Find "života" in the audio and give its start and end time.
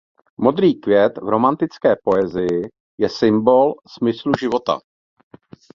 4.39-4.79